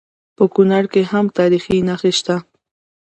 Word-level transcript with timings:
په 0.37 0.43
کونړ 0.53 0.83
کې 0.93 1.01
هم 1.11 1.25
تاریخي 1.37 1.77
نښې 1.87 2.11
شته 2.19 2.35